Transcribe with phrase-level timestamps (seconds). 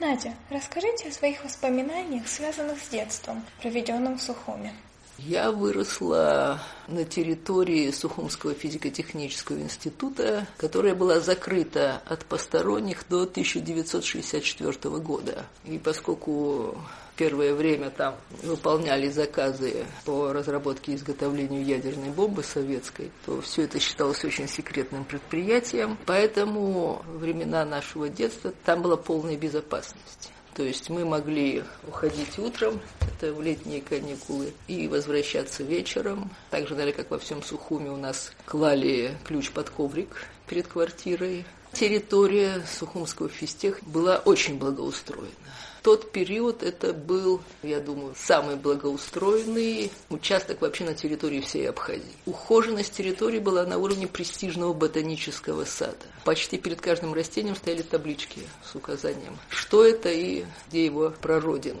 [0.00, 4.72] Надя, расскажите о своих воспоминаниях, связанных с детством, проведенным в Сухуме.
[5.18, 15.44] Я выросла на территории Сухумского физико-технического института, которая была закрыта от посторонних до 1964 года.
[15.66, 16.78] И поскольку
[17.20, 23.78] первое время там выполняли заказы по разработке и изготовлению ядерной бомбы советской, то все это
[23.78, 25.98] считалось очень секретным предприятием.
[26.06, 30.32] Поэтому времена нашего детства там была полная безопасность.
[30.54, 36.30] То есть мы могли уходить утром, это в летние каникулы, и возвращаться вечером.
[36.48, 41.44] Так же, наверное, как во всем Сухуме у нас клали ключ под коврик перед квартирой.
[41.80, 45.30] Территория Сухумского физтех была очень благоустроена
[45.82, 52.04] тот период это был, я думаю, самый благоустроенный участок вообще на территории всей Абхазии.
[52.26, 55.96] Ухоженность территории была на уровне престижного ботанического сада.
[56.24, 61.80] Почти перед каждым растением стояли таблички с указанием, что это и где его прародина.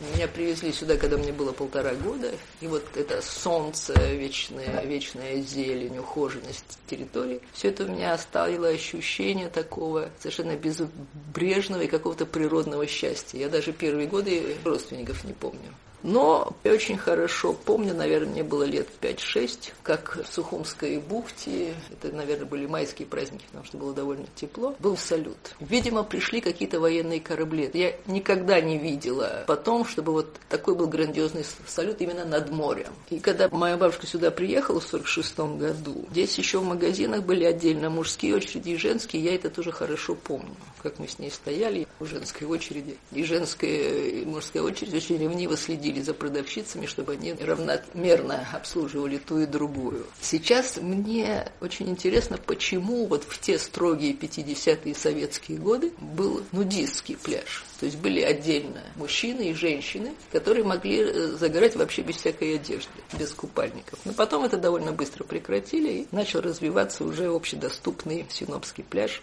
[0.00, 5.98] Меня привезли сюда, когда мне было полтора года, и вот это солнце, вечная, вечная зелень,
[5.98, 13.38] ухоженность территории, все это у меня оставило ощущение такого совершенно безбрежного и какого-то природного счастья.
[13.38, 15.74] Я даже первые годы родственников не помню.
[16.02, 22.14] Но я очень хорошо помню, наверное, мне было лет 5-6, как в Сухумской бухте, это,
[22.14, 25.54] наверное, были майские праздники, потому что было довольно тепло, был салют.
[25.60, 27.70] Видимо, пришли какие-то военные корабли.
[27.74, 32.92] Я никогда не видела потом, чтобы вот такой был грандиозный салют именно над морем.
[33.10, 37.90] И когда моя бабушка сюда приехала в 46 году, здесь еще в магазинах были отдельно
[37.90, 42.06] мужские очереди и женские, я это тоже хорошо помню, как мы с ней стояли в
[42.06, 42.96] женской очереди.
[43.12, 49.18] И женская, и мужская очередь очень ревниво следили следили за продавщицами, чтобы они равномерно обслуживали
[49.18, 50.06] ту и другую.
[50.20, 57.64] Сейчас мне очень интересно, почему вот в те строгие 50-е советские годы был нудистский пляж.
[57.78, 62.90] То есть были отдельно мужчины и женщины, которые могли э, загорать вообще без всякой одежды,
[63.18, 63.98] без купальников.
[64.04, 69.22] Но потом это довольно быстро прекратили, и начал развиваться уже общедоступный Синопский пляж.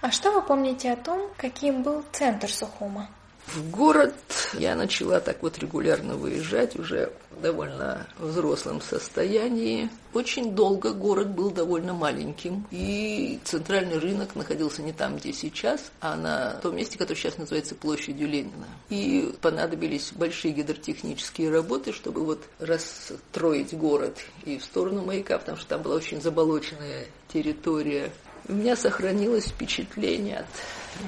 [0.00, 3.08] А что вы помните о том, каким был центр Сухума?
[3.54, 4.14] В город
[4.52, 9.88] я начала так вот регулярно выезжать уже в довольно взрослом состоянии.
[10.12, 16.16] Очень долго город был довольно маленьким, и центральный рынок находился не там, где сейчас, а
[16.16, 18.66] на том месте, которое сейчас называется площадью Ленина.
[18.90, 25.66] И понадобились большие гидротехнические работы, чтобы вот расстроить город и в сторону маяка, потому что
[25.68, 28.12] там была очень заболоченная территория.
[28.48, 30.46] У меня сохранилось впечатление от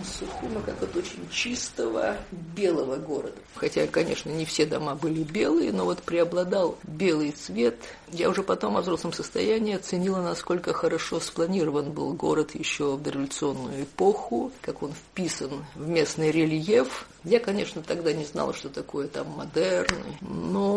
[0.06, 3.34] Сухума как от очень чистого белого города.
[3.56, 7.76] Хотя, конечно, не все дома были белые, но вот преобладал белый цвет.
[8.12, 13.82] Я уже потом во взрослом состоянии оценила, насколько хорошо спланирован был город еще в дореволюционную
[13.82, 17.06] эпоху, как он вписан в местный рельеф.
[17.24, 20.69] Я, конечно, тогда не знала, что такое там модерн, но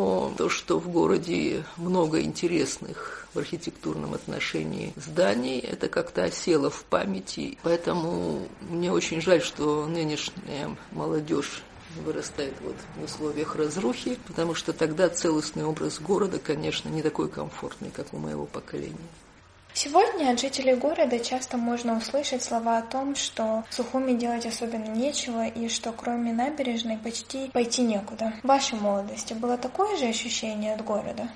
[0.44, 7.58] то, что в городе много интересных в архитектурном отношении зданий, это как-то осело в памяти.
[7.64, 11.64] Поэтому мне очень жаль, что нынешняя молодежь
[12.04, 17.90] вырастает вот в условиях разрухи, потому что тогда целостный образ города, конечно, не такой комфортный,
[17.90, 18.98] как у моего поколения.
[19.76, 24.86] Сегодня от жителей города часто можно услышать слова о том, что в Сухуми делать особенно
[24.86, 28.34] нечего и что кроме набережной почти пойти некуда.
[28.44, 31.28] В вашей молодости было такое же ощущение от города?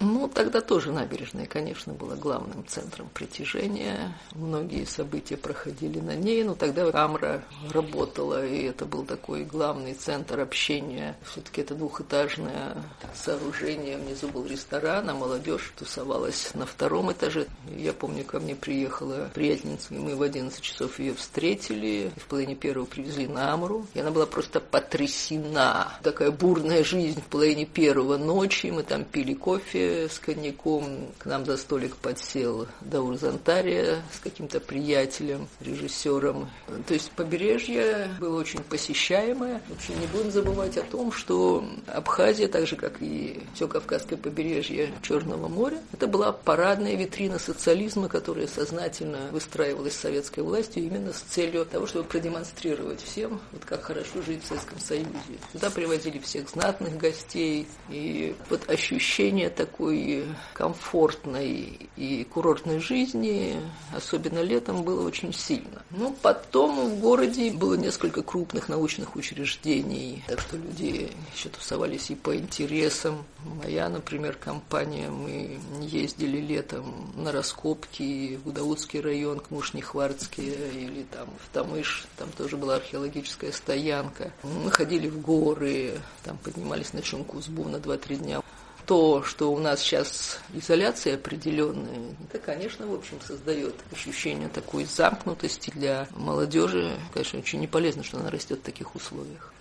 [0.00, 4.16] Ну, тогда тоже набережная, конечно, была главным центром притяжения.
[4.32, 7.42] Многие события проходили на ней, но тогда Амра
[7.72, 11.16] работала, и это был такой главный центр общения.
[11.24, 12.76] Все-таки это двухэтажное
[13.14, 13.96] сооружение.
[13.96, 17.46] Внизу был ресторан, а молодежь тусовалась на втором этаже.
[17.76, 22.12] Я помню, ко мне приехала приятельница, и мы в 11 часов ее встретили.
[22.16, 23.86] В половине первого привезли на Амру.
[23.94, 25.98] И она была просто потрясена.
[26.04, 28.66] Такая бурная жизнь в половине первого ночи.
[28.68, 34.60] Мы там пили кофе, с коньяком к нам за столик подсел Даур Зантария с каким-то
[34.60, 36.48] приятелем, режиссером.
[36.86, 39.62] То есть побережье было очень посещаемое.
[39.68, 44.92] Вообще не будем забывать о том, что Абхазия, так же как и все Кавказское побережье
[45.02, 51.64] Черного моря, это была парадная витрина социализма, которая сознательно выстраивалась советской властью именно с целью
[51.64, 55.08] того, чтобы продемонстрировать всем, вот как хорошо жить в Советском Союзе.
[55.52, 63.60] Туда привозили всех знатных гостей, и вот ощущение такое такой комфортной и курортной жизни,
[63.94, 65.82] особенно летом, было очень сильно.
[65.90, 72.16] Но потом в городе было несколько крупных научных учреждений, так что люди еще тусовались и
[72.16, 73.24] по интересам.
[73.62, 81.28] Моя, например, компания, мы ездили летом на раскопки в Гудаутский район, к Мушнихвардске или там
[81.44, 84.32] в Тамыш, там тоже была археологическая стоянка.
[84.42, 88.40] Мы ходили в горы, там поднимались на Чункузбу на 2-3 дня
[88.88, 95.70] то, что у нас сейчас изоляция определенная, это, конечно, в общем, создает ощущение такой замкнутости
[95.74, 96.96] для молодежи.
[97.12, 99.52] Конечно, очень не полезно, что она растет в таких условиях.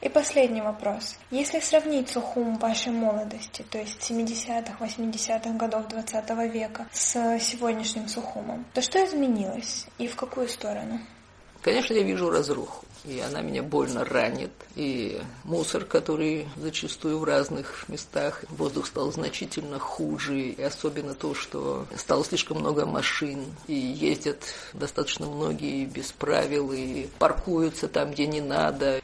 [0.00, 1.16] И последний вопрос.
[1.32, 8.64] Если сравнить Сухум вашей молодости, то есть 70-х, 80-х годов 20 века, с сегодняшним Сухумом,
[8.74, 11.00] то что изменилось и в какую сторону?
[11.62, 14.50] Конечно, я вижу разруху и она меня больно ранит.
[14.76, 21.86] И мусор, который зачастую в разных местах, воздух стал значительно хуже, и особенно то, что
[21.96, 24.42] стало слишком много машин, и ездят
[24.72, 29.02] достаточно многие без правил, и паркуются там, где не надо.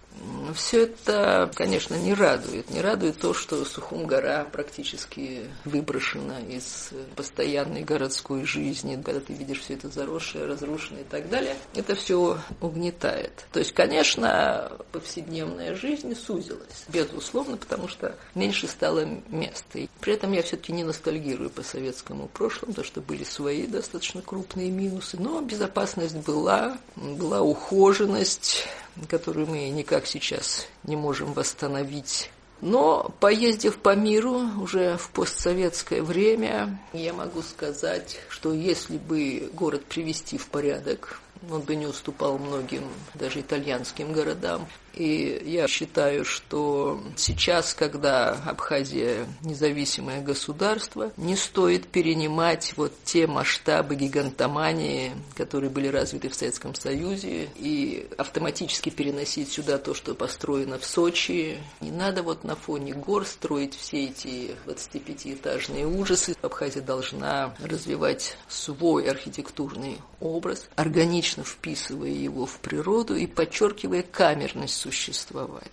[0.54, 2.70] Все это, конечно, не радует.
[2.70, 9.00] Не радует то, что Сухум-гора практически выброшена из постоянной городской жизни.
[9.02, 13.46] Когда ты видишь все это заросшее, разрушенное и так далее, это все угнетает.
[13.52, 19.78] То есть, конечно, повседневная жизнь сузилась, безусловно, потому что меньше стало места.
[19.78, 24.22] И при этом я все-таки не ностальгирую по советскому прошлому, потому что были свои достаточно
[24.22, 25.16] крупные минусы.
[25.18, 28.66] Но безопасность была, была ухоженность,
[29.08, 32.30] которую мы никак сейчас не можем восстановить.
[32.60, 39.84] Но, поездив по миру уже в постсоветское время, я могу сказать, что если бы город
[39.84, 42.82] привести в порядок, он бы не уступал многим,
[43.14, 44.66] даже итальянским городам.
[44.98, 53.94] И я считаю, что сейчас, когда Абхазия независимое государство, не стоит перенимать вот те масштабы
[53.94, 60.84] гигантомании, которые были развиты в Советском Союзе, и автоматически переносить сюда то, что построено в
[60.84, 61.58] Сочи.
[61.80, 66.34] Не надо вот на фоне гор строить все эти 25-этажные ужасы.
[66.42, 75.70] Абхазия должна развивать свой архитектурный образ, органично вписывая его в природу и подчеркивая камерность существования.